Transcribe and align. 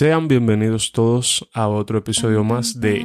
Sean 0.00 0.28
bienvenidos 0.28 0.92
todos 0.92 1.46
a 1.52 1.68
otro 1.68 1.98
episodio 1.98 2.42
más 2.42 2.80
de 2.80 3.04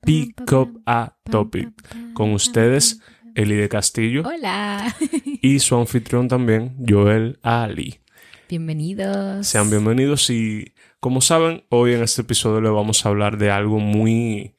Pick 0.00 0.50
Up 0.52 0.80
a 0.86 1.14
Topic. 1.30 1.68
Con 2.14 2.32
ustedes, 2.32 3.02
Eli 3.34 3.56
de 3.56 3.68
Castillo. 3.68 4.22
Hola. 4.24 4.96
Y 5.42 5.58
su 5.58 5.76
anfitrión 5.76 6.28
también, 6.28 6.78
Joel 6.88 7.38
Ali. 7.42 8.00
Bienvenidos. 8.48 9.48
Sean 9.48 9.68
bienvenidos 9.68 10.30
y 10.30 10.72
como 10.98 11.20
saben, 11.20 11.64
hoy 11.68 11.92
en 11.92 12.02
este 12.02 12.22
episodio 12.22 12.62
le 12.62 12.70
vamos 12.70 13.04
a 13.04 13.10
hablar 13.10 13.36
de 13.36 13.50
algo 13.50 13.78
muy, 13.78 14.54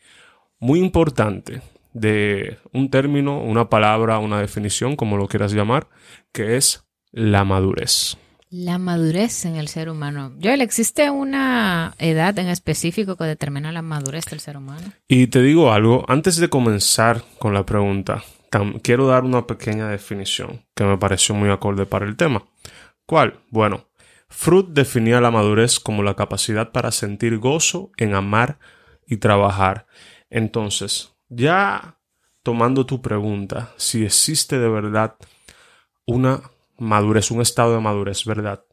muy 0.59 0.79
importante, 0.79 1.63
de 1.93 2.59
un 2.73 2.91
término, 2.91 3.41
una 3.41 3.71
palabra, 3.71 4.20
una 4.20 4.39
definición, 4.39 4.95
como 4.95 5.18
lo 5.18 5.27
quieras 5.27 5.52
llamar, 5.52 5.88
que 6.32 6.57
es 6.57 6.88
la 7.11 7.43
madurez. 7.43 8.20
La 8.54 8.77
madurez 8.77 9.45
en 9.45 9.55
el 9.55 9.70
ser 9.70 9.89
humano. 9.89 10.34
Joel, 10.43 10.59
¿existe 10.59 11.09
una 11.09 11.95
edad 11.99 12.38
en 12.38 12.49
específico 12.49 13.16
que 13.16 13.23
determina 13.23 13.71
la 13.71 13.81
madurez 13.81 14.26
del 14.26 14.41
ser 14.41 14.57
humano? 14.57 14.91
Y 15.07 15.27
te 15.27 15.41
digo 15.41 15.71
algo, 15.71 16.03
antes 16.09 16.35
de 16.35 16.49
comenzar 16.49 17.23
con 17.40 17.53
la 17.53 17.66
pregunta, 17.66 18.26
quiero 18.84 19.07
dar 19.07 19.23
una 19.23 19.48
pequeña 19.48 19.88
definición 19.88 20.66
que 20.76 20.84
me 20.84 20.98
pareció 20.98 21.34
muy 21.34 21.49
acorde 21.49 21.85
para 21.85 22.05
el 22.05 22.17
tema. 22.17 22.43
¿Cuál? 23.05 23.40
Bueno, 23.52 23.88
Freud 24.27 24.65
definía 24.65 25.21
la 25.21 25.31
madurez 25.31 25.79
como 25.79 26.04
la 26.04 26.18
capacidad 26.18 26.73
para 26.73 26.91
sentir 26.91 27.38
gozo 27.38 27.91
en 27.95 28.15
amar 28.15 28.59
y 29.07 29.15
trabajar. 29.15 29.88
Entonces, 30.29 31.13
ya 31.29 31.99
tomando 32.43 32.85
tu 32.85 33.02
pregunta, 33.02 33.71
si 33.77 34.04
existe 34.04 34.59
de 34.59 34.68
verdad 34.68 35.15
una 36.05 36.51
madurez, 36.81 37.30
un 37.30 37.41
estado 37.41 37.76
de 37.76 37.80
madurez, 37.80 38.26
¿verdad? 38.26 38.66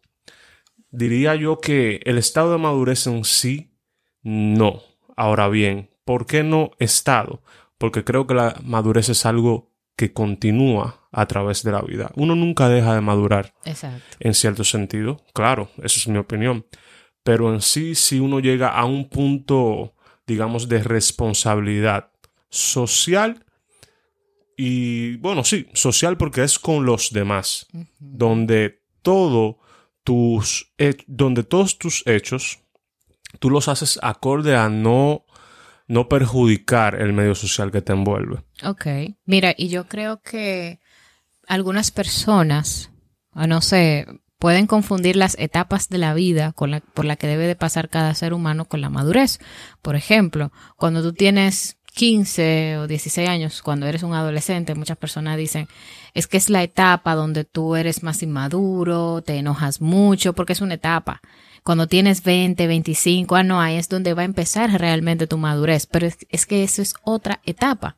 Diría 0.91 1.35
yo 1.35 1.61
que 1.61 2.01
el 2.05 2.17
estado 2.17 2.53
de 2.53 2.59
madurez 2.59 3.07
en 3.07 3.25
sí, 3.25 3.75
no. 4.23 4.83
Ahora 5.15 5.49
bien, 5.49 5.91
¿por 6.07 6.27
qué 6.27 6.43
no 6.43 6.71
estado? 6.79 7.43
Porque 7.77 8.05
creo 8.05 8.27
que 8.27 8.35
la 8.35 8.57
madurez 8.65 9.11
es 9.11 9.27
algo 9.27 9.73
que 9.95 10.15
continúa 10.15 11.07
a 11.13 11.27
través 11.27 11.63
de 11.63 11.73
la 11.73 11.83
vida. 11.83 12.11
Uno 12.15 12.35
nunca 12.35 12.71
deja 12.71 12.95
de 12.95 13.03
madurar. 13.03 13.53
Exacto. 13.65 14.17
En 14.21 14.33
cierto 14.33 14.65
sentido, 14.65 15.21
claro, 15.35 15.69
esa 15.77 16.01
es 16.01 16.09
mi 16.09 16.17
opinión. 16.19 16.67
Pero 17.23 17.53
en 17.53 17.61
sí, 17.61 17.95
si 17.95 18.21
uno 18.21 18.41
llega 18.41 18.69
a 18.69 18.87
un 18.87 19.11
punto, 19.11 19.95
digamos, 20.27 20.67
de 20.69 20.83
responsabilidad 20.83 22.11
social 22.49 23.45
y 24.57 24.88
bueno, 25.17 25.45
sí, 25.45 25.69
social 25.75 26.17
porque 26.17 26.43
es 26.43 26.59
con 26.59 26.85
los 26.85 27.13
demás, 27.13 27.67
donde 27.99 28.83
todo 29.03 29.59
tus 30.05 30.73
donde 31.07 31.43
todos 31.43 31.79
tus 31.79 32.07
hechos 32.07 32.61
tú 33.39 33.51
los 33.51 33.69
haces 33.69 33.99
acorde 34.03 34.57
a 34.57 34.69
no 34.69 35.25
no 35.87 36.09
perjudicar 36.09 37.01
el 37.01 37.13
medio 37.13 37.35
social 37.35 37.73
que 37.73 37.83
te 37.83 37.93
envuelve. 37.93 38.45
Ok. 38.63 38.87
Mira, 39.25 39.55
y 39.57 39.69
yo 39.69 39.89
creo 39.89 40.21
que 40.21 40.81
algunas 41.47 41.91
personas, 41.91 42.91
no 43.35 43.63
sé, 43.63 44.07
pueden 44.39 44.67
confundir 44.67 45.17
las 45.17 45.37
etapas 45.39 45.89
de 45.89 45.99
la 45.99 46.15
vida 46.15 46.53
con 46.53 46.71
la, 46.71 46.81
por 46.81 47.05
la 47.05 47.17
que 47.17 47.27
debe 47.27 47.47
de 47.47 47.57
pasar 47.57 47.89
cada 47.89 48.15
ser 48.15 48.35
humano 48.35 48.67
con 48.67 48.83
la 48.83 48.91
madurez. 48.91 49.41
Por 49.83 49.97
ejemplo, 49.97 50.53
cuando 50.77 51.03
tú 51.03 51.13
tienes 51.13 51.78
15 51.99 52.79
o 52.79 52.87
16 52.87 53.29
años, 53.29 53.61
cuando 53.61 53.89
eres 53.89 54.05
un 54.05 54.15
adolescente, 54.15 54.77
muchas 54.77 54.97
personas 54.97 55.37
dicen, 55.37 55.67
es 56.15 56.29
que 56.29 56.37
es 56.37 56.49
la 56.49 56.63
etapa 56.63 57.17
donde 57.17 57.43
tú 57.43 57.75
eres 57.75 58.05
más 58.05 58.23
inmaduro, 58.23 59.21
te 59.21 59.35
enojas 59.35 59.81
mucho, 59.81 60.33
porque 60.33 60.53
es 60.53 60.61
una 60.61 60.75
etapa. 60.75 61.21
Cuando 61.65 61.89
tienes 61.89 62.23
20, 62.23 62.69
25, 62.69 63.35
ah, 63.35 63.43
no, 63.43 63.61
ahí 63.61 63.75
es 63.75 63.89
donde 63.89 64.15
va 64.15 64.23
a 64.23 64.27
empezar 64.27 64.71
realmente 64.81 65.27
tu 65.27 65.39
madurez, 65.39 65.87
pero 65.87 66.07
es, 66.07 66.47
que 66.47 66.63
eso 66.63 66.83
es 66.83 66.95
otra 67.03 67.41
etapa 67.45 67.97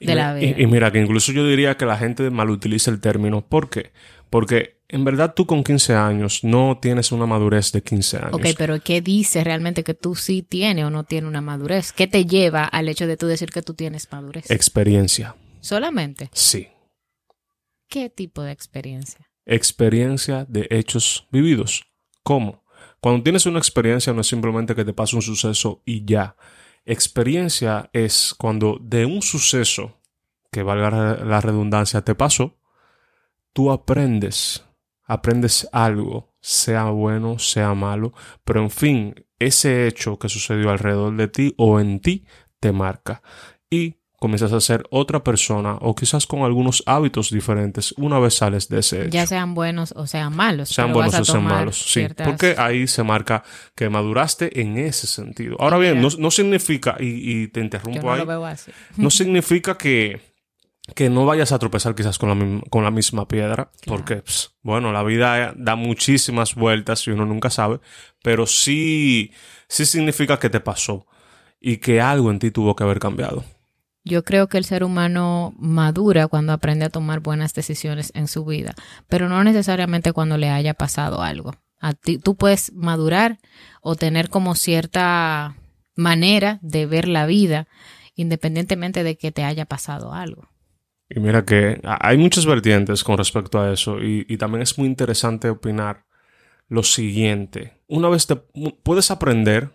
de 0.00 0.14
la 0.14 0.34
vida. 0.34 0.60
Y, 0.60 0.66
mira, 0.66 0.92
que 0.92 1.00
incluso 1.00 1.32
yo 1.32 1.46
diría 1.48 1.78
que 1.78 1.86
la 1.86 1.96
gente 1.96 2.28
mal 2.28 2.50
utiliza 2.50 2.90
el 2.90 3.00
término. 3.00 3.40
¿Por 3.40 3.70
qué? 3.70 3.92
Porque 3.94 3.94
en 4.88 5.04
verdad 5.04 5.34
tú 5.34 5.46
con 5.46 5.64
15 5.64 5.94
años 5.94 6.44
no 6.44 6.78
tienes 6.80 7.12
una 7.12 7.26
madurez 7.26 7.72
de 7.72 7.82
15 7.82 8.16
años. 8.18 8.34
Ok, 8.34 8.46
pero 8.56 8.80
¿qué 8.80 9.00
dice 9.00 9.42
realmente 9.42 9.84
que 9.84 9.94
tú 9.94 10.14
sí 10.14 10.42
tienes 10.42 10.84
o 10.84 10.90
no 10.90 11.04
tienes 11.04 11.28
una 11.28 11.40
madurez? 11.40 11.92
¿Qué 11.92 12.06
te 12.06 12.26
lleva 12.26 12.64
al 12.64 12.88
hecho 12.88 13.06
de 13.06 13.16
tú 13.16 13.26
decir 13.26 13.50
que 13.50 13.62
tú 13.62 13.74
tienes 13.74 14.10
madurez? 14.12 14.50
Experiencia. 14.50 15.36
¿Solamente? 15.60 16.30
Sí. 16.32 16.68
¿Qué 17.88 18.10
tipo 18.10 18.42
de 18.42 18.52
experiencia? 18.52 19.30
Experiencia 19.46 20.46
de 20.48 20.66
hechos 20.70 21.26
vividos. 21.30 21.86
¿Cómo? 22.22 22.64
Cuando 23.00 23.22
tienes 23.22 23.46
una 23.46 23.58
experiencia 23.58 24.12
no 24.12 24.22
es 24.22 24.26
simplemente 24.26 24.74
que 24.74 24.84
te 24.84 24.92
pasa 24.92 25.16
un 25.16 25.22
suceso 25.22 25.82
y 25.84 26.04
ya. 26.04 26.36
Experiencia 26.86 27.90
es 27.92 28.34
cuando 28.36 28.78
de 28.80 29.06
un 29.06 29.22
suceso, 29.22 30.00
que 30.50 30.62
valga 30.62 31.18
la 31.24 31.40
redundancia, 31.40 32.02
te 32.02 32.14
pasó, 32.14 32.56
tú 33.54 33.70
aprendes, 33.70 34.66
aprendes 35.04 35.66
algo, 35.72 36.34
sea 36.40 36.84
bueno, 36.86 37.38
sea 37.38 37.72
malo, 37.72 38.12
pero 38.44 38.60
en 38.60 38.70
fin, 38.70 39.14
ese 39.38 39.86
hecho 39.86 40.18
que 40.18 40.28
sucedió 40.28 40.70
alrededor 40.70 41.16
de 41.16 41.28
ti 41.28 41.54
o 41.56 41.80
en 41.80 42.00
ti 42.00 42.26
te 42.60 42.72
marca 42.72 43.22
y 43.70 43.96
comienzas 44.18 44.52
a 44.52 44.60
ser 44.60 44.84
otra 44.90 45.22
persona 45.22 45.76
o 45.80 45.94
quizás 45.94 46.26
con 46.26 46.42
algunos 46.42 46.82
hábitos 46.86 47.30
diferentes 47.30 47.92
una 47.98 48.18
vez 48.18 48.34
sales 48.34 48.68
de 48.68 48.80
ese 48.80 49.02
hecho. 49.02 49.10
Ya 49.10 49.26
sean 49.26 49.54
buenos 49.54 49.92
o 49.96 50.06
sean 50.06 50.34
malos. 50.34 50.70
Sean 50.70 50.92
buenos 50.92 51.14
o 51.14 51.24
sean 51.24 51.44
malos, 51.44 51.78
sí. 51.78 52.06
Porque 52.24 52.54
ahí 52.58 52.86
se 52.86 53.02
marca 53.02 53.44
que 53.76 53.88
maduraste 53.88 54.60
en 54.60 54.78
ese 54.78 55.06
sentido. 55.06 55.56
Ahora 55.60 55.78
bien, 55.78 56.00
no, 56.00 56.30
significa, 56.30 56.96
y, 56.98 57.48
te 57.48 57.60
interrumpo 57.60 58.10
ahí, 58.10 58.24
no 58.96 59.10
significa 59.10 59.76
que 59.76 60.33
que 60.94 61.08
no 61.08 61.24
vayas 61.24 61.52
a 61.52 61.58
tropezar 61.58 61.94
quizás 61.94 62.18
con 62.18 62.28
la, 62.28 62.60
con 62.68 62.84
la 62.84 62.90
misma 62.90 63.26
piedra, 63.26 63.70
porque, 63.86 64.16
pues, 64.16 64.54
bueno, 64.62 64.92
la 64.92 65.02
vida 65.02 65.54
da 65.56 65.76
muchísimas 65.76 66.54
vueltas 66.54 67.06
y 67.06 67.10
uno 67.10 67.24
nunca 67.24 67.48
sabe, 67.50 67.80
pero 68.22 68.46
sí, 68.46 69.32
sí 69.66 69.86
significa 69.86 70.38
que 70.38 70.50
te 70.50 70.60
pasó 70.60 71.06
y 71.58 71.78
que 71.78 72.00
algo 72.00 72.30
en 72.30 72.38
ti 72.38 72.50
tuvo 72.50 72.76
que 72.76 72.84
haber 72.84 72.98
cambiado. 72.98 73.44
Yo 74.04 74.22
creo 74.22 74.48
que 74.48 74.58
el 74.58 74.66
ser 74.66 74.84
humano 74.84 75.54
madura 75.56 76.28
cuando 76.28 76.52
aprende 76.52 76.84
a 76.84 76.90
tomar 76.90 77.20
buenas 77.20 77.54
decisiones 77.54 78.12
en 78.14 78.28
su 78.28 78.44
vida, 78.44 78.74
pero 79.08 79.30
no 79.30 79.42
necesariamente 79.42 80.12
cuando 80.12 80.36
le 80.36 80.50
haya 80.50 80.74
pasado 80.74 81.22
algo. 81.22 81.54
A 81.80 81.94
ti, 81.94 82.18
tú 82.18 82.34
puedes 82.34 82.72
madurar 82.74 83.38
o 83.80 83.94
tener 83.94 84.28
como 84.28 84.54
cierta 84.54 85.56
manera 85.96 86.58
de 86.60 86.84
ver 86.84 87.08
la 87.08 87.24
vida 87.24 87.66
independientemente 88.14 89.02
de 89.02 89.16
que 89.16 89.32
te 89.32 89.42
haya 89.42 89.64
pasado 89.64 90.12
algo. 90.12 90.48
Y 91.08 91.20
mira 91.20 91.44
que 91.44 91.80
hay 91.84 92.16
muchas 92.16 92.46
vertientes 92.46 93.04
con 93.04 93.18
respecto 93.18 93.60
a 93.60 93.72
eso 93.72 93.98
y, 94.00 94.24
también 94.38 94.62
es 94.62 94.78
muy 94.78 94.86
interesante 94.86 95.50
opinar 95.50 96.06
lo 96.68 96.82
siguiente. 96.82 97.80
Una 97.88 98.08
vez 98.08 98.26
te 98.26 98.36
puedes 98.36 99.10
aprender 99.10 99.70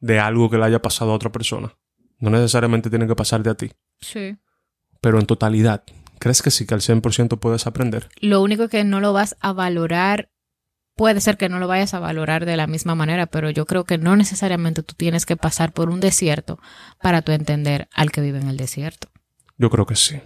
de 0.00 0.18
algo 0.18 0.50
que 0.50 0.58
le 0.58 0.64
haya 0.64 0.82
pasado 0.82 1.12
a 1.12 1.14
otra 1.14 1.30
persona. 1.30 1.76
No 2.18 2.30
necesariamente 2.30 2.90
tiene 2.90 3.06
que 3.06 3.14
pasarte 3.14 3.50
a 3.50 3.54
ti. 3.54 3.70
Sí. 4.00 4.36
Pero 5.00 5.20
en 5.20 5.26
totalidad, 5.26 5.84
¿crees 6.18 6.42
que 6.42 6.50
sí 6.50 6.66
que 6.66 6.74
al 6.74 6.80
100% 6.80 7.38
puedes 7.38 7.66
aprender? 7.66 8.08
Lo 8.20 8.42
único 8.42 8.68
que 8.68 8.84
no 8.84 9.00
lo 9.00 9.12
vas 9.12 9.36
a 9.40 9.52
valorar, 9.52 10.30
puede 10.96 11.20
ser 11.20 11.36
que 11.38 11.48
no 11.48 11.58
lo 11.58 11.68
vayas 11.68 11.94
a 11.94 12.00
valorar 12.00 12.44
de 12.44 12.56
la 12.56 12.66
misma 12.66 12.94
manera, 12.94 13.26
pero 13.26 13.48
yo 13.50 13.64
creo 13.66 13.84
que 13.84 13.98
no 13.98 14.16
necesariamente 14.16 14.82
tú 14.82 14.94
tienes 14.94 15.24
que 15.24 15.36
pasar 15.36 15.72
por 15.72 15.88
un 15.88 16.00
desierto 16.00 16.58
para 17.00 17.22
tú 17.22 17.32
entender 17.32 17.88
al 17.94 18.10
que 18.10 18.20
vive 18.20 18.40
en 18.40 18.48
el 18.48 18.56
desierto. 18.56 19.08
Yo 19.56 19.70
creo 19.70 19.86
que 19.86 19.96
sí. 19.96 20.20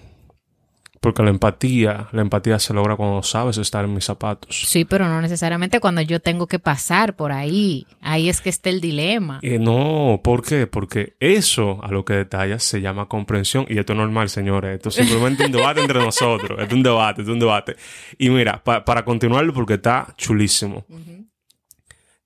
Porque 1.05 1.23
la 1.23 1.29
empatía, 1.29 2.09
la 2.13 2.23
empatía 2.23 2.59
se 2.59 2.73
logra 2.73 2.97
cuando 2.97 3.23
sabes 3.23 3.59
estar 3.59 3.85
en 3.85 3.93
mis 3.93 4.07
zapatos. 4.07 4.63
Sí, 4.67 4.87
pero 4.87 5.07
no 5.07 5.21
necesariamente 5.21 5.79
cuando 5.79 6.01
yo 6.01 6.19
tengo 6.19 6.47
que 6.47 6.59
pasar 6.59 7.15
por 7.15 7.31
ahí. 7.31 7.87
Ahí 8.01 8.31
es 8.31 8.41
que 8.41 8.49
está 8.49 8.71
el 8.71 8.81
dilema. 8.81 9.39
Eh, 9.43 9.59
no, 9.59 10.23
¿por 10.25 10.43
qué? 10.43 10.67
Porque 10.67 11.15
eso 11.21 11.79
a 11.85 11.89
lo 11.89 12.07
que 12.07 12.15
detallas 12.15 12.65
se 12.65 12.81
llama 12.81 13.07
comprensión. 13.07 13.67
Y 13.69 13.79
esto 13.79 13.93
es 13.93 13.99
normal, 13.99 14.31
señores. 14.31 14.77
Esto 14.77 14.89
es 14.89 14.95
simplemente 14.95 15.45
un 15.45 15.53
debate 15.53 15.83
entre 15.83 15.99
nosotros. 15.99 16.59
Es 16.59 16.73
un 16.73 16.83
debate, 16.83 17.21
es 17.21 17.29
un 17.29 17.39
debate. 17.39 17.77
Y 18.17 18.31
mira, 18.31 18.65
para 18.65 19.05
continuarlo, 19.05 19.53
porque 19.53 19.75
está 19.75 20.15
chulísimo. 20.17 20.87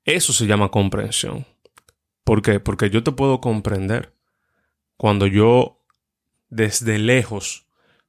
Eso 0.04 0.32
se 0.32 0.46
llama 0.46 0.68
comprensión. 0.68 1.44
¿Por 2.22 2.42
qué? 2.42 2.60
Porque 2.60 2.90
yo 2.90 3.02
te 3.02 3.10
puedo 3.10 3.40
comprender 3.40 4.14
cuando 4.96 5.26
yo 5.26 5.82
desde 6.48 7.00
lejos 7.00 7.67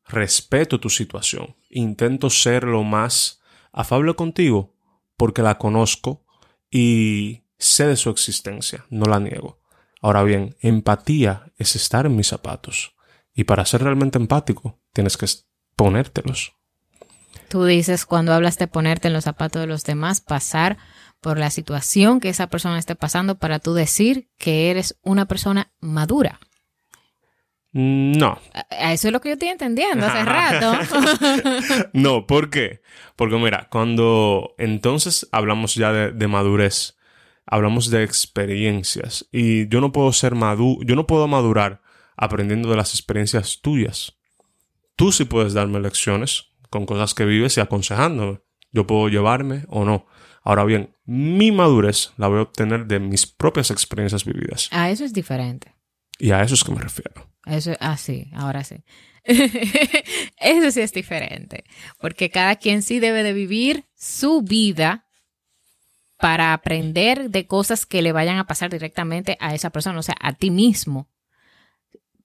respeto 0.09 0.79
tu 0.79 0.89
situación, 0.89 1.55
intento 1.69 2.29
ser 2.29 2.63
lo 2.63 2.83
más 2.83 3.41
afable 3.71 4.15
contigo 4.15 4.75
porque 5.15 5.41
la 5.41 5.57
conozco 5.57 6.25
y 6.71 7.43
sé 7.57 7.87
de 7.87 7.95
su 7.95 8.09
existencia, 8.09 8.85
no 8.89 9.05
la 9.05 9.19
niego. 9.19 9.59
Ahora 10.01 10.23
bien, 10.23 10.55
empatía 10.61 11.51
es 11.57 11.75
estar 11.75 12.05
en 12.05 12.15
mis 12.15 12.27
zapatos 12.27 12.95
y 13.33 13.43
para 13.43 13.65
ser 13.65 13.83
realmente 13.83 14.17
empático 14.17 14.79
tienes 14.93 15.17
que 15.17 15.27
ponértelos. 15.75 16.53
Tú 17.49 17.65
dices 17.65 18.05
cuando 18.05 18.33
hablas 18.33 18.57
de 18.57 18.67
ponerte 18.67 19.07
en 19.07 19.13
los 19.13 19.23
zapatos 19.23 19.61
de 19.61 19.67
los 19.67 19.83
demás, 19.83 20.21
pasar 20.21 20.77
por 21.19 21.37
la 21.37 21.49
situación 21.49 22.19
que 22.19 22.29
esa 22.29 22.47
persona 22.47 22.79
esté 22.79 22.95
pasando 22.95 23.37
para 23.37 23.59
tú 23.59 23.73
decir 23.73 24.29
que 24.37 24.69
eres 24.69 24.97
una 25.01 25.25
persona 25.25 25.73
madura. 25.79 26.39
No. 27.71 28.39
A- 28.53 28.91
Eso 28.93 29.07
es 29.09 29.11
lo 29.13 29.21
que 29.21 29.29
yo 29.29 29.33
estoy 29.33 29.49
entendiendo 29.49 30.05
hace 30.05 30.23
rato. 30.25 30.73
no, 31.93 32.25
¿por 32.27 32.49
qué? 32.49 32.81
Porque 33.15 33.37
mira, 33.37 33.67
cuando 33.69 34.55
entonces 34.57 35.27
hablamos 35.31 35.75
ya 35.75 35.91
de, 35.91 36.11
de 36.11 36.27
madurez, 36.27 36.97
hablamos 37.45 37.89
de 37.89 38.03
experiencias 38.03 39.27
y 39.31 39.67
yo 39.69 39.81
no 39.81 39.91
puedo 39.91 40.11
ser 40.13 40.35
maduro, 40.35 40.81
yo 40.85 40.95
no 40.95 41.05
puedo 41.07 41.27
madurar 41.27 41.81
aprendiendo 42.17 42.69
de 42.69 42.77
las 42.77 42.93
experiencias 42.93 43.59
tuyas. 43.61 44.13
Tú 44.95 45.11
sí 45.11 45.25
puedes 45.25 45.53
darme 45.53 45.79
lecciones 45.79 46.45
con 46.69 46.85
cosas 46.85 47.13
que 47.13 47.25
vives 47.25 47.57
y 47.57 47.61
aconsejándome. 47.61 48.39
Yo 48.71 48.85
puedo 48.85 49.07
llevarme 49.09 49.65
o 49.69 49.85
no. 49.85 50.05
Ahora 50.43 50.63
bien, 50.63 50.95
mi 51.05 51.51
madurez 51.51 52.11
la 52.17 52.27
voy 52.27 52.39
a 52.39 52.43
obtener 52.43 52.85
de 52.85 52.99
mis 52.99 53.25
propias 53.25 53.71
experiencias 53.71 54.25
vividas. 54.25 54.69
A 54.71 54.89
eso 54.89 55.03
es 55.05 55.13
diferente. 55.13 55.73
Y 56.19 56.31
a 56.31 56.43
eso 56.43 56.53
es 56.53 56.63
que 56.63 56.71
me 56.71 56.81
refiero. 56.81 57.27
Eso, 57.45 57.71
ah, 57.79 57.97
sí, 57.97 58.29
ahora 58.35 58.63
sí. 58.63 58.83
Eso 59.25 60.71
sí 60.71 60.81
es 60.81 60.93
diferente, 60.93 61.63
porque 61.99 62.29
cada 62.29 62.55
quien 62.55 62.81
sí 62.81 62.99
debe 62.99 63.23
de 63.23 63.33
vivir 63.33 63.85
su 63.95 64.41
vida 64.41 65.05
para 66.17 66.53
aprender 66.53 67.29
de 67.29 67.47
cosas 67.47 67.85
que 67.85 68.01
le 68.01 68.11
vayan 68.11 68.37
a 68.37 68.47
pasar 68.47 68.69
directamente 68.69 69.37
a 69.39 69.53
esa 69.55 69.69
persona, 69.69 69.99
o 69.99 70.03
sea, 70.03 70.15
a 70.19 70.33
ti 70.33 70.51
mismo. 70.51 71.09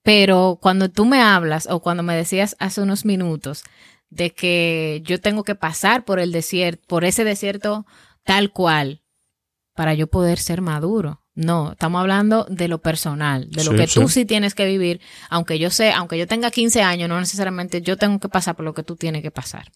Pero 0.03 0.59
cuando 0.61 0.89
tú 0.89 1.05
me 1.05 1.21
hablas 1.21 1.67
o 1.69 1.81
cuando 1.81 2.03
me 2.03 2.15
decías 2.15 2.55
hace 2.59 2.81
unos 2.81 3.05
minutos 3.05 3.63
de 4.09 4.31
que 4.31 5.01
yo 5.05 5.19
tengo 5.21 5.43
que 5.43 5.55
pasar 5.55 6.05
por 6.05 6.19
el 6.19 6.31
desierto, 6.31 6.83
por 6.87 7.05
ese 7.05 7.23
desierto 7.23 7.85
tal 8.23 8.51
cual, 8.51 9.01
para 9.73 9.93
yo 9.93 10.07
poder 10.07 10.39
ser 10.39 10.61
maduro. 10.61 11.24
No, 11.35 11.73
estamos 11.73 11.99
hablando 11.99 12.45
de 12.49 12.67
lo 12.69 12.77
personal, 12.81 13.49
de 13.51 13.63
lo 13.65 13.71
Sí, 13.71 13.77
que 13.77 13.87
tú 13.87 14.07
sí. 14.07 14.21
sí 14.21 14.25
tienes 14.25 14.55
que 14.55 14.65
vivir, 14.65 15.01
aunque 15.29 15.59
yo 15.59 15.69
sé, 15.69 15.91
aunque 15.91 16.17
yo 16.17 16.27
tenga 16.27 16.49
15 16.49 16.81
años, 16.81 17.09
no 17.09 17.19
necesariamente 17.19 17.81
yo 17.81 17.97
tengo 17.97 18.19
que 18.21 18.29
pasar 18.29 18.55
por 18.55 18.63
lo 18.63 18.73
que 18.73 18.83
tú 18.83 18.95
tienes 18.95 19.21
que 19.21 19.31
pasar 19.31 19.69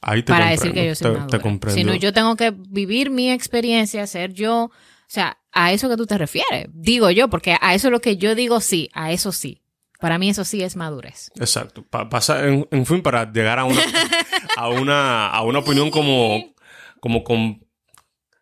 Ahí 0.00 0.22
te 0.22 0.32
para 0.32 0.46
comprendo. 0.46 0.62
decir 0.64 0.74
que 0.74 0.86
yo 0.88 0.94
soy 0.94 1.06
te, 1.12 1.18
madura. 1.18 1.38
te 1.38 1.42
comprendo. 1.42 1.76
Sino 1.78 1.94
yo 1.94 2.12
tengo 2.12 2.36
que 2.36 2.50
vivir 2.52 3.10
mi 3.10 3.30
experiencia, 3.30 4.06
ser 4.06 4.32
yo, 4.32 4.64
o 4.64 4.70
sea, 5.06 5.38
a 5.52 5.72
eso 5.72 5.88
que 5.88 5.96
tú 5.96 6.06
te 6.06 6.18
refieres, 6.18 6.66
digo 6.72 7.10
yo, 7.10 7.28
porque 7.28 7.56
a 7.60 7.74
eso 7.74 7.88
es 7.88 7.92
lo 7.92 8.00
que 8.00 8.16
yo 8.16 8.34
digo 8.34 8.60
sí, 8.60 8.88
a 8.94 9.12
eso 9.12 9.32
sí. 9.32 9.60
Para 10.00 10.18
mí 10.18 10.28
eso 10.30 10.44
sí 10.44 10.62
es 10.62 10.74
madurez. 10.74 11.30
Exacto. 11.36 11.84
Pa- 11.88 12.08
pasa, 12.08 12.44
en, 12.48 12.66
en 12.72 12.86
fin, 12.86 13.02
para 13.02 13.30
llegar 13.30 13.60
a 13.60 13.64
una, 13.64 13.80
a 14.56 14.68
una, 14.68 15.28
a 15.28 15.42
una 15.42 15.60
opinión 15.60 15.90
como, 15.92 16.54
como 17.00 17.22
con, 17.22 17.64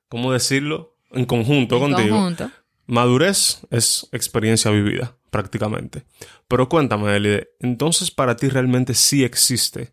¿cómo 0.09 0.33
decirlo? 0.33 0.97
En 1.13 1.25
conjunto 1.25 1.77
En 1.77 1.81
contigo. 1.93 2.17
conjunto. 2.17 2.51
Madurez 2.87 3.61
es 3.71 4.09
experiencia 4.13 4.71
vivida, 4.71 5.17
prácticamente. 5.31 6.05
Pero 6.49 6.69
cuéntame, 6.69 7.15
Elide, 7.17 7.51
entonces 7.61 8.11
para 8.11 8.37
ti 8.37 8.49
realmente 8.49 8.95
sí 8.95 9.23
existe 9.25 9.93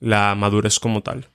la 0.00 0.34
madurez 0.34 0.80
como 0.80 1.02
tal. 1.02 1.28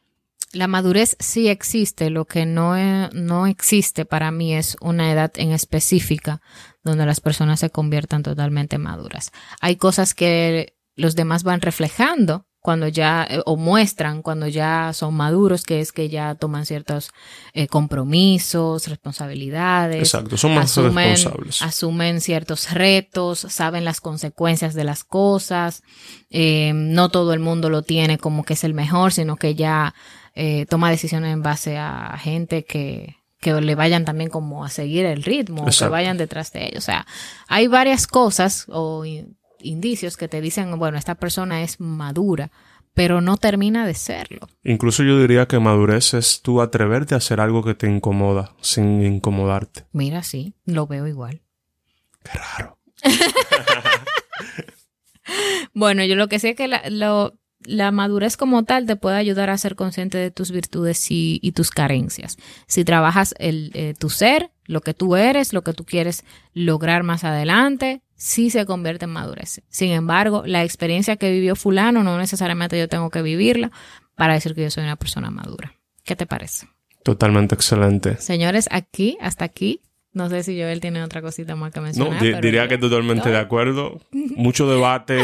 La 0.51 0.67
madurez 0.67 1.15
sí 1.19 1.47
existe, 1.47 2.09
lo 2.09 2.25
que 2.25 2.45
no, 2.45 2.75
e- 2.75 3.09
no 3.13 3.45
existe 3.47 4.03
para 4.05 4.31
mí 4.31 4.55
es 4.55 4.75
una 4.81 5.11
edad 5.11 5.31
en 5.35 5.51
específica 5.51 6.41
donde 6.83 7.05
las 7.05 7.21
personas 7.21 7.59
se 7.59 7.69
conviertan 7.69 8.23
totalmente 8.23 8.77
maduras. 8.79 9.31
Hay 9.61 9.75
cosas 9.75 10.13
que 10.15 10.75
los 10.95 11.15
demás 11.15 11.43
van 11.43 11.61
reflejando 11.61 12.45
cuando 12.61 12.87
ya, 12.87 13.25
eh, 13.29 13.41
o 13.45 13.55
muestran 13.55 14.21
cuando 14.21 14.47
ya 14.47 14.91
son 14.93 15.13
maduros, 15.13 15.63
que 15.63 15.79
es 15.79 15.91
que 15.91 16.09
ya 16.09 16.35
toman 16.35 16.65
ciertos 16.65 17.11
eh, 17.53 17.67
compromisos, 17.67 18.87
responsabilidades. 18.87 19.99
Exacto, 19.99 20.37
son 20.37 20.55
más 20.55 20.65
asumen, 20.65 21.11
responsables. 21.11 21.61
asumen 21.61 22.21
ciertos 22.21 22.71
retos, 22.71 23.39
saben 23.39 23.85
las 23.85 24.01
consecuencias 24.01 24.73
de 24.73 24.83
las 24.83 25.03
cosas. 25.03 25.83
Eh, 26.29 26.73
no 26.73 27.09
todo 27.09 27.33
el 27.33 27.39
mundo 27.39 27.69
lo 27.69 27.81
tiene 27.81 28.17
como 28.17 28.43
que 28.43 28.53
es 28.53 28.63
el 28.63 28.73
mejor, 28.73 29.13
sino 29.13 29.37
que 29.37 29.55
ya 29.55 29.95
eh, 30.35 30.65
toma 30.69 30.89
decisiones 30.91 31.33
en 31.33 31.41
base 31.41 31.77
a 31.77 32.17
gente 32.21 32.65
que, 32.65 33.15
que 33.39 33.53
le 33.61 33.75
vayan 33.75 34.05
también 34.05 34.29
como 34.29 34.65
a 34.65 34.69
seguir 34.69 35.05
el 35.05 35.23
ritmo, 35.23 35.61
o 35.61 35.65
que 35.65 35.71
Exacto. 35.71 35.91
vayan 35.91 36.17
detrás 36.17 36.51
de 36.51 36.65
ellos. 36.67 36.79
O 36.79 36.85
sea, 36.85 37.07
hay 37.47 37.67
varias 37.67 38.05
cosas 38.05 38.65
o 38.67 39.05
indicios 39.61 40.17
que 40.17 40.27
te 40.27 40.41
dicen, 40.41 40.77
bueno, 40.79 40.97
esta 40.97 41.15
persona 41.15 41.61
es 41.63 41.79
madura, 41.79 42.51
pero 42.93 43.21
no 43.21 43.37
termina 43.37 43.85
de 43.85 43.93
serlo. 43.93 44.47
Incluso 44.63 45.03
yo 45.03 45.19
diría 45.19 45.47
que 45.47 45.59
madurez 45.59 46.13
es 46.13 46.41
tú 46.41 46.61
atreverte 46.61 47.13
a 47.13 47.17
hacer 47.17 47.39
algo 47.39 47.63
que 47.63 47.75
te 47.75 47.87
incomoda 47.89 48.53
sin 48.61 49.03
incomodarte. 49.05 49.85
Mira, 49.93 50.23
sí, 50.23 50.53
lo 50.65 50.87
veo 50.87 51.07
igual. 51.07 51.41
Qué 52.23 52.37
raro. 52.57 52.77
Bueno, 55.73 56.03
yo 56.03 56.15
lo 56.15 56.27
que 56.27 56.39
sé 56.39 56.49
es 56.51 56.55
que 56.55 56.67
la, 56.67 56.81
lo- 56.89 57.37
la 57.63 57.91
madurez 57.91 58.37
como 58.37 58.63
tal 58.63 58.85
te 58.85 58.95
puede 58.95 59.17
ayudar 59.17 59.49
a 59.49 59.57
ser 59.57 59.75
consciente 59.75 60.17
de 60.17 60.31
tus 60.31 60.49
virtudes 60.51 61.11
y, 61.11 61.39
y 61.43 61.51
tus 61.51 61.69
carencias. 61.71 62.37
Si 62.67 62.83
trabajas 62.83 63.35
el, 63.37 63.71
eh, 63.73 63.93
tu 63.97 64.09
ser, 64.09 64.49
lo 64.65 64.81
que 64.81 64.93
tú 64.93 65.15
eres, 65.15 65.53
lo 65.53 65.61
que 65.63 65.73
tú 65.73 65.83
quieres 65.85 66.23
lograr 66.53 67.03
más 67.03 67.23
adelante, 67.23 68.01
sí 68.21 68.49
se 68.49 68.65
convierte 68.65 69.05
en 69.05 69.11
madurez. 69.11 69.61
Sin 69.69 69.91
embargo, 69.91 70.43
la 70.45 70.63
experiencia 70.65 71.15
que 71.15 71.31
vivió 71.31 71.55
fulano 71.55 72.03
no 72.03 72.17
necesariamente 72.17 72.77
yo 72.77 72.89
tengo 72.89 73.09
que 73.09 73.21
vivirla 73.21 73.71
para 74.15 74.33
decir 74.33 74.53
que 74.53 74.63
yo 74.63 74.69
soy 74.69 74.83
una 74.83 74.97
persona 74.97 75.31
madura. 75.31 75.73
¿Qué 76.03 76.17
te 76.17 76.25
parece? 76.25 76.67
Totalmente 77.03 77.55
excelente. 77.55 78.17
Señores, 78.17 78.67
aquí, 78.71 79.17
hasta 79.21 79.45
aquí, 79.45 79.79
no 80.11 80.27
sé 80.29 80.43
si 80.43 80.59
Joel 80.59 80.81
tiene 80.81 81.01
otra 81.01 81.21
cosita 81.21 81.55
más 81.55 81.71
que 81.71 81.79
No, 81.79 81.85
mencionar. 81.85 82.21
di- 82.21 82.31
pero 82.31 82.41
diría 82.41 82.63
yo- 82.63 82.69
que 82.69 82.77
totalmente 82.77 83.29
de 83.29 83.37
acuerdo. 83.37 84.01
Mucho 84.11 84.69
debate, 84.69 85.21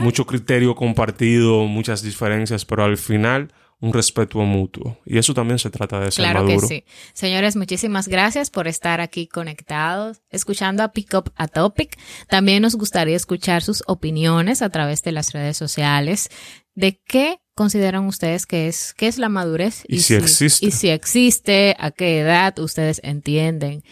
mucho 0.00 0.26
criterio 0.26 0.74
compartido, 0.74 1.64
muchas 1.64 2.02
diferencias, 2.02 2.64
pero 2.66 2.84
al 2.84 2.98
final 2.98 3.52
un 3.80 3.92
respeto 3.92 4.38
mutuo. 4.40 4.98
Y 5.04 5.18
eso 5.18 5.34
también 5.34 5.58
se 5.58 5.70
trata 5.70 6.00
de 6.00 6.10
ser 6.10 6.24
Claro 6.24 6.44
maduro. 6.44 6.60
que 6.60 6.66
sí. 6.66 6.84
Señores, 7.12 7.56
muchísimas 7.56 8.08
gracias 8.08 8.50
por 8.50 8.68
estar 8.68 9.00
aquí 9.00 9.26
conectados, 9.26 10.22
escuchando 10.30 10.82
a 10.82 10.92
Pick 10.92 11.14
Up 11.14 11.32
a 11.36 11.48
Topic. 11.48 11.98
También 12.28 12.62
nos 12.62 12.76
gustaría 12.76 13.16
escuchar 13.16 13.62
sus 13.62 13.82
opiniones 13.86 14.62
a 14.62 14.70
través 14.70 15.02
de 15.02 15.12
las 15.12 15.32
redes 15.32 15.56
sociales 15.56 16.30
de 16.74 17.00
qué 17.06 17.38
consideran 17.54 18.06
ustedes 18.06 18.46
que 18.46 18.66
es, 18.68 18.94
qué 18.94 19.06
es 19.06 19.18
la 19.18 19.28
madurez 19.28 19.84
Y 19.86 20.00
si 20.00 20.14
existe. 20.14 20.66
Y 20.66 20.70
si 20.72 20.88
existe, 20.88 21.76
a 21.78 21.90
qué 21.92 22.18
edad 22.20 22.58
ustedes 22.58 23.00
entienden 23.04 23.84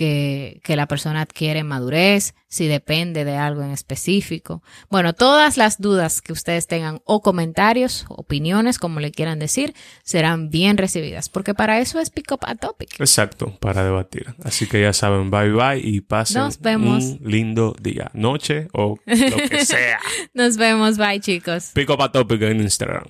que, 0.00 0.60
que 0.64 0.76
la 0.76 0.86
persona 0.86 1.20
adquiere 1.20 1.62
madurez, 1.62 2.34
si 2.48 2.66
depende 2.68 3.26
de 3.26 3.36
algo 3.36 3.62
en 3.62 3.70
específico. 3.70 4.62
Bueno, 4.88 5.12
todas 5.12 5.58
las 5.58 5.78
dudas 5.78 6.22
que 6.22 6.32
ustedes 6.32 6.66
tengan 6.66 7.02
o 7.04 7.20
comentarios, 7.20 8.06
opiniones, 8.08 8.78
como 8.78 8.98
le 8.98 9.10
quieran 9.10 9.38
decir, 9.38 9.74
serán 10.02 10.48
bien 10.48 10.78
recibidas, 10.78 11.28
porque 11.28 11.52
para 11.52 11.80
eso 11.80 12.00
es 12.00 12.08
Pick 12.08 12.32
Up 12.32 12.40
a 12.46 12.54
Topic. 12.54 12.98
Exacto, 12.98 13.54
para 13.60 13.84
debatir. 13.84 14.34
Así 14.42 14.66
que 14.66 14.80
ya 14.80 14.94
saben, 14.94 15.30
bye 15.30 15.50
bye 15.52 15.78
y 15.78 16.00
pasen 16.00 16.40
Nos 16.44 16.60
vemos. 16.60 17.04
un 17.04 17.20
lindo 17.22 17.76
día, 17.78 18.10
noche 18.14 18.68
o 18.72 18.96
lo 19.04 19.36
que 19.50 19.64
sea. 19.66 20.00
Nos 20.32 20.56
vemos, 20.56 20.96
bye 20.96 21.20
chicos. 21.20 21.72
Pick 21.74 21.90
up 21.90 22.00
a 22.00 22.10
topic 22.10 22.40
en 22.40 22.62
Instagram. 22.62 23.04